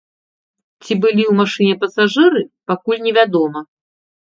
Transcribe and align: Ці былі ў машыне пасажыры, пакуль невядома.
Ці 0.85 0.97
былі 1.03 1.23
ў 1.27 1.33
машыне 1.41 1.75
пасажыры, 1.85 2.41
пакуль 2.71 3.01
невядома. 3.09 3.59